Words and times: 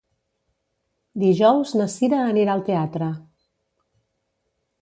Dijous 1.25 1.75
na 1.81 1.87
Cira 1.97 2.23
anirà 2.31 2.57
al 2.57 2.65
teatre. 2.71 3.11